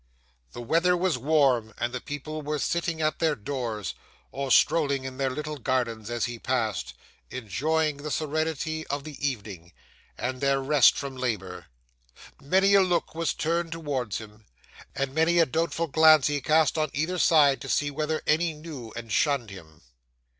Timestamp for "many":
12.41-12.73, 15.13-15.37